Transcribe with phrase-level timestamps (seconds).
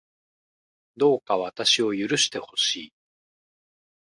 [0.97, 2.93] どうか私を許してほしい